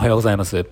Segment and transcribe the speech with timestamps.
[0.00, 0.64] おはようございます。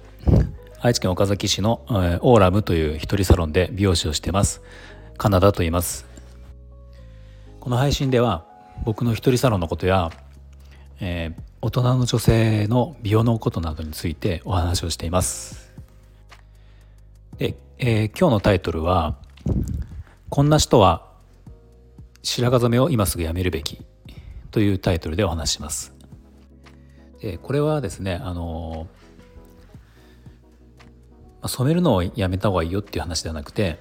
[0.81, 4.63] 愛知県岡崎市の、えー、オーラムという一人サロンで美容師をしてます。
[5.19, 6.07] カナダと言います。
[7.61, 8.47] この配信では
[8.87, 10.11] 僕の一人サロンのことや、
[10.99, 15.75] えー、大人の女性の美容のことなどについてお話をしています。
[17.37, 19.19] で、えー、今日のタイトルは
[20.31, 21.07] こんな人は
[22.23, 23.85] 白髪染めを今すぐやめるべき
[24.53, 25.93] というタイトルでお話します。
[27.21, 28.87] でこれはですねあの
[31.47, 33.79] 染めるのをやめた方がいいよっていう話ではなくて、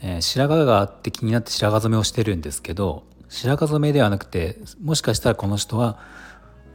[0.00, 5.98] えー、白髪があって気になって白髪染めをしてるんですけど白髪染めではなくてもしかしたらこの人は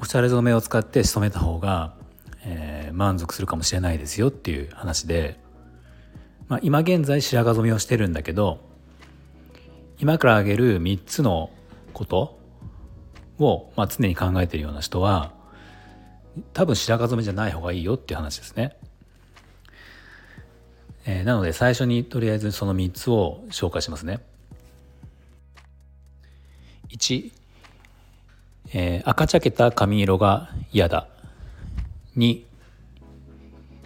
[0.01, 1.93] おしゃれ染めを使って染めた方が、
[2.43, 5.39] えー、満足するかもしれないですよっていう話で、
[6.47, 8.59] まあ、今現在白髪染めをしてるんだけど
[9.99, 11.51] 今から挙げる3つの
[11.93, 12.39] こと
[13.37, 15.33] を、まあ、常に考えてるような人は
[16.53, 18.77] 多分白髪染めじゃない方がいいよっていう話ですね。
[21.05, 24.19] えー、なので最初にとりあえずその3つを紹介しますね。
[26.89, 27.31] 1、
[28.73, 31.07] えー、赤茶けた髪色が嫌だ。
[32.17, 32.43] 2、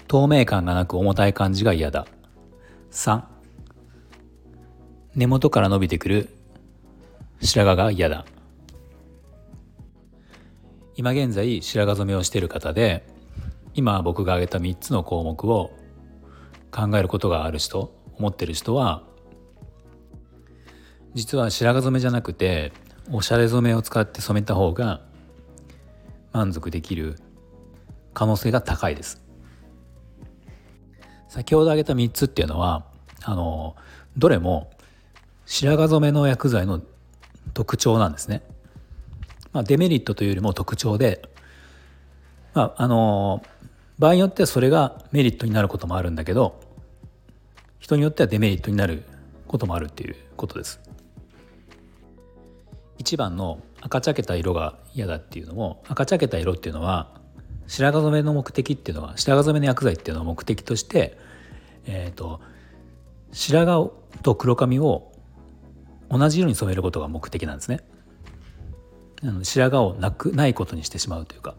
[0.07, 2.05] 透明感がなく重たい感じが嫌だ。
[2.91, 3.23] 3、
[5.15, 6.29] 根元から伸びてくる
[7.41, 8.25] 白髪が嫌だ。
[10.95, 13.05] 今現在白髪染めをしている方で
[13.73, 15.71] 今僕が挙げた3つの項目を
[16.71, 19.03] 考えることがある人思ってる人は
[21.13, 22.71] 実は白髪染めじゃなくて
[23.11, 25.01] おしゃれ染めを使って染めた方が
[26.31, 27.15] 満足できる
[28.13, 29.21] 可能性が高いです。
[31.29, 32.85] 先ほど挙げた3つっていうのは
[33.23, 33.75] あの
[34.17, 34.71] どれも
[35.45, 36.81] 白髪染めの薬剤の
[37.53, 38.41] 特徴なんですね。
[39.55, 41.21] まあ、デメリットというよりも特徴で、
[42.53, 43.41] まあ、あの
[43.97, 46.59] 場合によってはそれがメリットになることもあるんだけど
[47.79, 49.03] 人によってはデメリットになる
[49.47, 50.81] こともあるっていうことです。
[52.97, 57.13] 1番の赤茶けた色が嫌だっていうのも赤茶けた色っていうのは
[57.67, 61.17] 白髪染めの目的っていうのは白髪染めの薬剤っていうのは目的として、
[61.85, 62.41] えーと
[63.31, 63.89] 白髪
[64.21, 65.13] と黒髪を
[66.09, 67.79] 同じ色に染めることが目的なんですね。
[69.27, 71.55] あの白髪をなくないことにしてしまうというか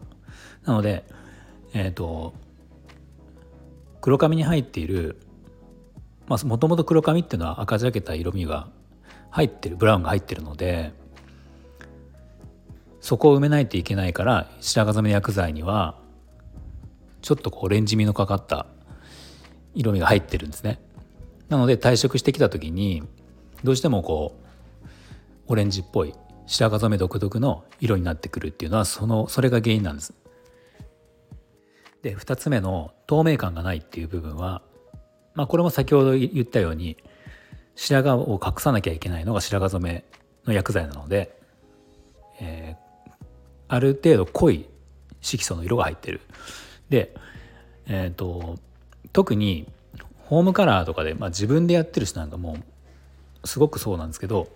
[0.65, 1.03] なので
[1.73, 2.33] えっ、ー、と
[4.01, 5.17] 黒髪に入っている
[6.27, 8.67] もともと黒髪っていうのは赤じゃけた色味が
[9.29, 10.93] 入ってるブラウンが入ってるので
[13.01, 15.97] そこを埋めないといけないから白髪染め薬剤には
[17.21, 18.67] ちょっとこうオレンジ味のかかった
[19.73, 20.79] 色味が入ってるんですね。
[21.49, 23.03] なので退色してきた時に
[23.63, 24.87] どうしてもこう
[25.47, 26.13] オレンジっぽい
[26.47, 30.13] 白髪染め独特の色になってくるっていうのはそのそれが原因なんです。
[32.01, 34.61] で2つ目の透明感がないっていう部分は、
[35.35, 36.97] まあ、これも先ほど言ったように
[37.75, 40.03] 白髪を隠さなきゃいけないのが白髪染め
[40.45, 41.37] の薬剤なので、
[42.39, 43.13] えー、
[43.67, 44.65] ある程度濃い
[45.21, 46.21] 色素の色が入ってる。
[46.89, 47.13] で、
[47.87, 48.57] えーと、
[49.11, 49.67] 特に
[50.25, 52.57] ホームカラーとかで、まあ、自分でやってる人なんかも
[53.43, 54.47] すごくそうなんですけど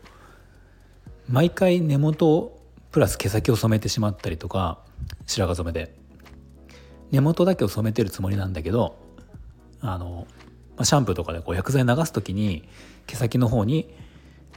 [1.31, 2.59] 毎回根元
[2.91, 4.79] プラス毛先を染めてしまったりとか
[5.25, 5.95] 白髪染めで。
[7.11, 8.97] 根元だけを染めてるつもりなんだけど
[9.81, 10.27] あの
[10.81, 12.67] シャンプーとかでこう薬剤流す時に
[13.05, 13.93] 毛先の方に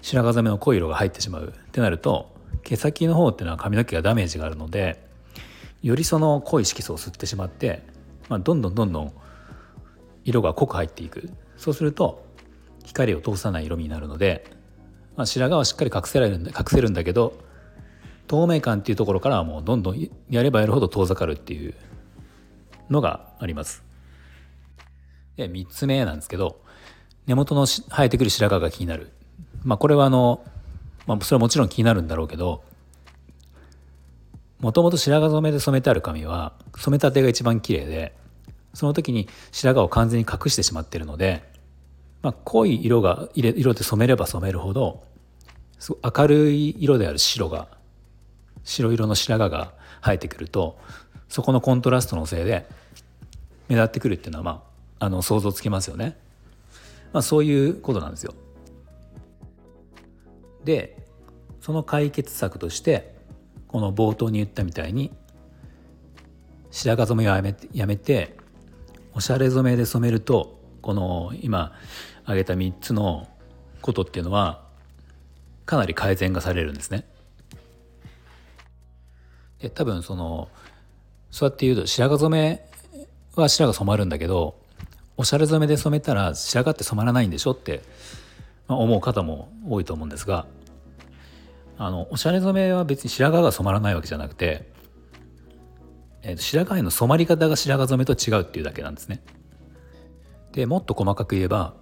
[0.03, 1.55] 白髪染めの濃い色が入ってしまう。
[1.57, 5.05] ってなると毛先の方っていうのは髪の毛がダメージがあるので
[5.83, 7.83] よりその濃い色素を吸ってしまって、
[8.29, 9.13] まあ、どんどんどんどん
[10.25, 11.31] 色が濃く入っていく。
[11.57, 12.25] そうすると
[12.85, 14.51] 光を通さない色味になるので
[15.17, 17.39] まあ、白髪はしっかり隠せられるんだ隠せるんだけど
[18.27, 21.75] 透明感っていうところからはもうどんどんやればやるほど遠ざかるっていう
[22.91, 23.85] のがあります。
[25.37, 26.61] で3つ目なんですけど
[27.27, 29.11] 根元の生えてくる白髪が気になる。
[29.63, 30.45] まあこれはあの、
[31.07, 32.63] まあ、それはもちろん気になるんだろうけど
[34.61, 38.15] もともと白髪染めで染めてある髪は染めたてが一番綺麗で
[38.75, 41.54] その時に白髪を完全に隠してしまってるので
[42.25, 45.05] まあ、濃い色が色で染めれば染めるほど
[46.03, 47.69] 明るい色である白が
[48.65, 50.79] 白色の白髪が生えてくると
[51.29, 52.67] そこのコントラストのせいで
[53.69, 54.63] 目立ってくるっていうのは、ま
[55.01, 56.17] あ、あの想像つきますよね。
[57.13, 58.35] まあ、そういうことなんですよ。
[60.65, 60.97] で
[61.61, 63.15] その解決策として
[63.69, 65.13] この冒頭に言ったみたいに
[66.71, 68.35] 白髪染めをやめてやめて
[69.13, 71.73] おしゃれ染めで染めるとこの今
[72.25, 73.29] 挙げた3つの
[73.81, 74.65] ことっていうのは
[75.67, 77.07] かなり改善がされるんですね。
[79.61, 80.49] で多分その
[81.31, 82.69] そうやって言うと白髪染め
[83.35, 84.57] は白が染まるんだけど
[85.17, 87.83] おしゃれ染めで染めたら白髪って染まらないんでしょって
[88.69, 90.47] 思う方も多いと思うんですが
[91.79, 94.71] あのおしゃれ染めは別に白髪が染まらないわけじゃなくて、
[96.23, 99.23] えー、白髪の染まり方が白髪染めと違うっていうだけなんですね。
[100.53, 101.75] でもっと細かく言えば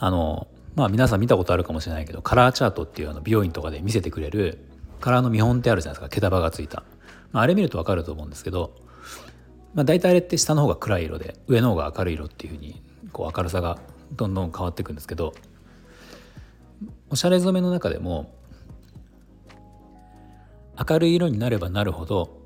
[0.00, 4.58] あのまあ皆さん見たことあるかもしれないけどカラーチャートっていうあの美容院とかで見せてくれる
[4.98, 6.82] カラーの見本ってあるじゃないですか毛束がついた、
[7.32, 8.74] まあ、あれ見ると分かると思うんですけど、
[9.74, 12.82] まあ、大体あれって下の方が暗い色で上の方が明るい色っていうふうに
[13.12, 13.78] こう明るさが
[14.12, 15.34] どんどん変わっていくんですけど
[17.10, 18.32] おしゃれ染めの中でも
[20.88, 22.42] 明るい色になればなるほど、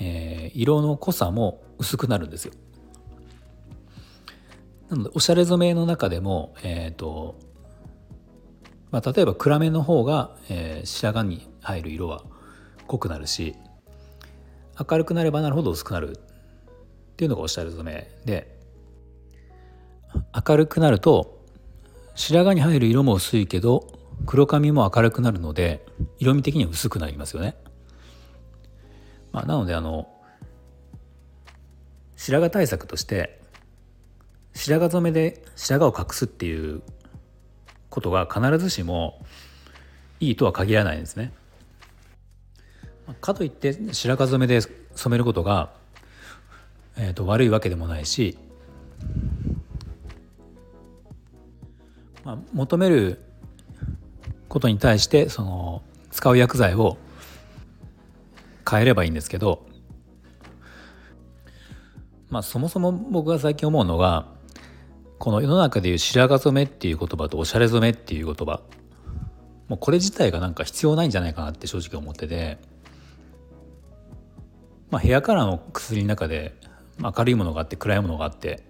[0.00, 2.52] えー、色の濃さも薄くなるんですよ。
[4.90, 7.38] なのでおしゃれ染めの中でも、えーと
[8.90, 12.22] まあ、例えば暗めの方が、えー、白髪に入る色は
[12.86, 13.56] 濃くなるし
[14.78, 18.58] 明るくなればなるほど薄くなるっていうのがおしゃれ染めで
[20.48, 21.44] 明るくなると
[22.14, 25.84] 白髪に入る色も薄いけど黒髪も明るくなるので
[26.18, 27.56] 色味的には薄くなりますよね。
[29.32, 30.08] まあ、なのであの
[32.14, 33.40] 白髪対策として
[34.54, 36.82] 白髪染めで白髪を隠すっていう
[37.90, 39.20] ことが必ずしも
[40.20, 41.32] いいとは限らないんですね。
[43.20, 45.70] かといって白髪染めで染めることが、
[46.96, 48.38] えー、と悪いわけでもないし、
[52.24, 53.20] まあ、求める
[54.48, 56.96] ことに対してその使う薬剤を
[58.68, 59.66] 変えればいいんですけど、
[62.30, 64.32] まあ、そもそも僕が最近思うのが
[65.24, 68.60] この世の中でいう白髪染めっていう言葉とおしゃれ染めっていう言葉。
[69.68, 72.58] もうこれ自体がなんか必要ないんじゃないかなって正直思ってて、
[74.90, 76.54] まあ、ヘアカラーの薬の中で
[76.98, 78.64] 明るいものがあって暗いものがあって。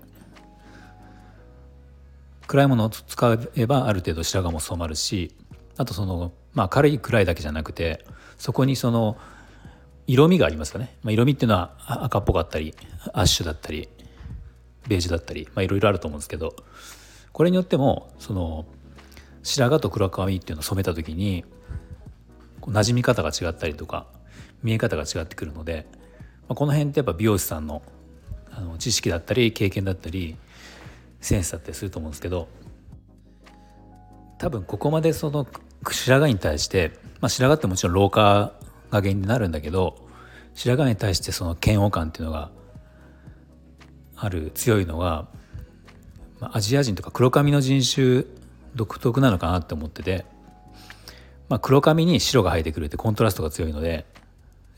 [2.47, 5.35] 暗いものを使えばある程度白髪も染まるし
[5.77, 8.05] あとその、まあ、明るい暗いだけじゃなくて
[8.39, 9.17] そこにその
[10.07, 11.75] 色味がありますよね、まあ、色味っていうのは
[12.05, 12.75] 赤っぽかったり
[13.13, 13.89] アッシュだったり。
[14.89, 16.55] ベージュだったりいろいろあると思うんですけど
[17.33, 18.67] これによってもその
[19.43, 21.45] 白髪と黒髪っていうのを染めた時に
[22.63, 24.07] 馴染み方が違ったりとか
[24.63, 25.87] 見え方が違ってくるので、
[26.49, 27.83] まあ、この辺ってやっぱ美容師さんの
[28.57, 30.37] あの知識だったり経験だったり
[31.21, 32.47] センスだったりすると思うんですけど
[34.39, 35.45] 多分ここまでその
[35.91, 38.53] 白髪に対して、まあ、白髪ってもちろん老化
[38.91, 39.97] が原因になるんだけど
[40.55, 42.53] 白髪に対してその嫌悪感っていうのが
[44.17, 45.29] ある強いのは、
[46.41, 48.25] アジア人とか黒髪の人種
[48.75, 50.25] 独特なのかなって思ってて、
[51.49, 54.05] まあ、黒髪に白が生えてくるってコントラストが強いので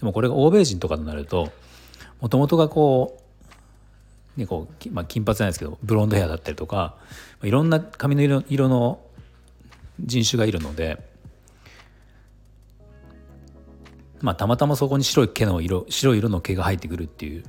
[0.00, 1.50] でもこれが欧米人とかになると
[2.20, 3.18] もともとがこ
[4.36, 6.96] う,、ねこうまあ、金髪なんですけどブロンドヘアだったりとか
[7.42, 9.00] いろんな髪の色色の
[10.00, 11.02] 人種がいるので、
[14.20, 17.44] まあ、たまたまそこに白い毛の色白い色の毛が入ってくるっていう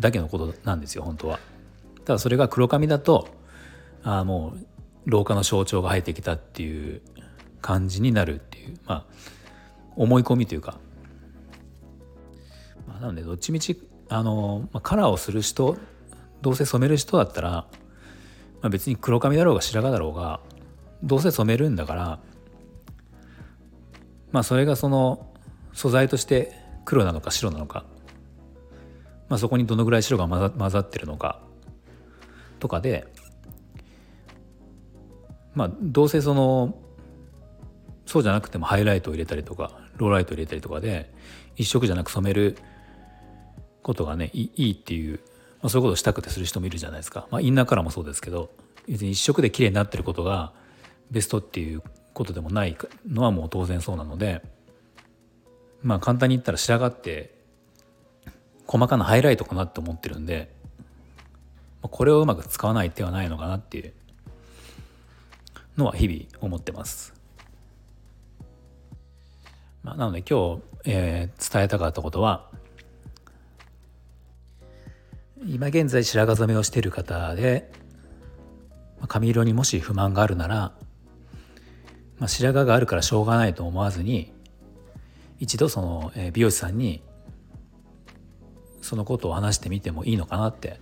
[0.00, 1.40] だけのことなんですよ本当は。
[2.04, 3.28] ただそれが黒髪だと
[4.02, 7.02] あもう老化の象徴が入ってきたっていう
[7.60, 9.04] 感じになるっていうまあ
[9.96, 10.78] 思い込みというか、
[12.86, 15.76] まあ、なのでどっちみちあの、まあ、カラーをする人
[16.40, 17.68] どうせ染める人だったら、ま
[18.62, 20.40] あ、別に黒髪だろうが白髪だろうが
[21.02, 22.18] どうせ染めるんだから
[24.30, 25.32] まあそれがその
[25.72, 26.52] 素材として
[26.84, 27.84] 黒なのか白なのか
[29.28, 31.40] まあ、そこにどのぐらい白が混ざってるのか
[32.58, 33.06] とかで
[35.54, 36.74] まあどうせその
[38.06, 41.12] そうじゃなくてもハイライトを入れたりとかローライトを入れたりとかで
[41.56, 42.56] 一色じゃなく染める
[43.82, 45.20] ことがねいいっていう、
[45.60, 48.50] まあ、そういうことをしたくてする人もいるじゃないですか、まあ、インナーカラーもそうですけど
[48.86, 50.52] 別に一色で綺麗になってることが
[51.10, 51.82] ベストっていう
[52.14, 54.42] ことでもないのはもう当然そうなので
[55.82, 57.37] まあ簡単に言ったら白髪って
[58.68, 60.54] 細かなハイライトかなって思ってるんで
[61.80, 63.94] これをうまく使わない手はないのかなっていう
[65.78, 67.14] のは日々思ってます。
[69.82, 72.50] まあ、なので今日、えー、伝えたかったことは
[75.46, 77.70] 今現在白髪染めをしている方で
[79.06, 80.56] 髪色にもし不満があるなら、
[82.18, 84.32] まあ、白髪があるからしょうがないと思わずに
[85.38, 87.02] 一度その美容師さんに
[88.88, 90.80] そのことを話してみてもいいのかなって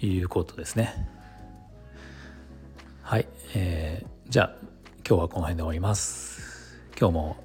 [0.00, 1.08] いうことですね。
[3.02, 4.56] はい、えー、じゃあ
[5.08, 6.80] 今日はこの辺で終わります。
[6.98, 7.36] 今日も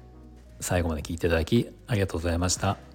[0.58, 2.93] 最後まで聞いていただきありがとうございました。